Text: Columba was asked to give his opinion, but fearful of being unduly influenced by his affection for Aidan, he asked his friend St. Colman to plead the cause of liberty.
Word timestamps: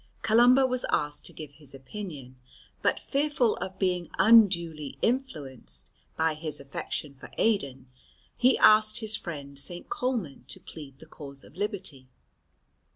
Columba 0.23 0.65
was 0.65 0.83
asked 0.89 1.27
to 1.27 1.31
give 1.31 1.51
his 1.51 1.75
opinion, 1.75 2.39
but 2.81 2.99
fearful 2.99 3.55
of 3.57 3.77
being 3.77 4.09
unduly 4.17 4.97
influenced 5.03 5.91
by 6.17 6.33
his 6.33 6.59
affection 6.59 7.13
for 7.13 7.29
Aidan, 7.37 7.85
he 8.39 8.57
asked 8.57 8.97
his 8.97 9.15
friend 9.15 9.59
St. 9.59 9.89
Colman 9.89 10.43
to 10.47 10.59
plead 10.59 10.97
the 10.97 11.05
cause 11.05 11.43
of 11.43 11.55
liberty. 11.55 12.07